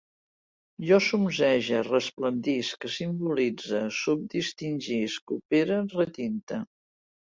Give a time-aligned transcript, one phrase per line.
[0.87, 6.65] Jo zumzege, resplendisc, simbolitze, subdistingisc, opere, retinte